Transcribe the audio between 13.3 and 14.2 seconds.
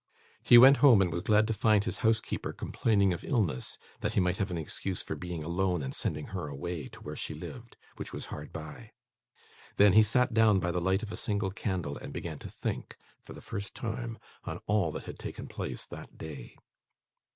the first time,